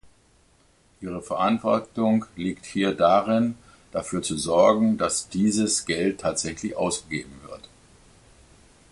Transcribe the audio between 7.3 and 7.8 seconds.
wird.